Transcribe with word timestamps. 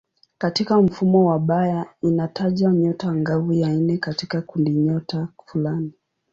Katika 0.37 0.81
mfumo 0.81 1.25
wa 1.25 1.39
Bayer 1.39 1.85
inataja 2.01 2.71
nyota 2.71 3.09
angavu 3.09 3.53
ya 3.53 3.69
nne 3.69 3.97
katika 3.97 4.41
kundinyota 4.41 5.27
fulani. 5.45 5.91